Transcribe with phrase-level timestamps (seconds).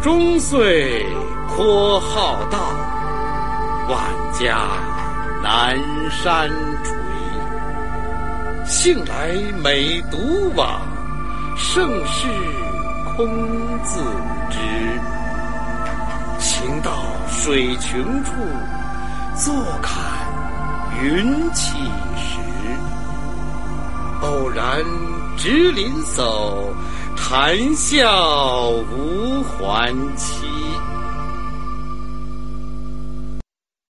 [0.00, 1.04] 终岁
[1.48, 2.58] 颇好道，
[3.88, 4.00] 万
[4.32, 4.68] 家
[5.42, 5.76] 南
[6.08, 6.48] 山
[6.84, 6.94] 陲。
[8.64, 10.80] 幸来每独往，
[11.56, 12.28] 盛世
[13.16, 13.26] 空
[13.82, 14.00] 自
[14.50, 14.58] 知。
[16.38, 16.92] 行到
[17.28, 18.30] 水穷处，
[19.34, 19.52] 坐
[19.82, 20.00] 看
[21.02, 21.76] 云起
[22.16, 22.38] 时。
[24.22, 24.80] 偶然
[25.36, 26.72] 值林叟，
[27.16, 30.46] 谈笑无还期。